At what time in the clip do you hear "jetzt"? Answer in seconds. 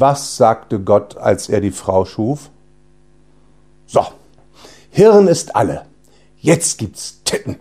6.36-6.78